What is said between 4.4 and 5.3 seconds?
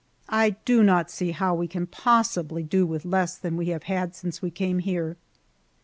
we came here.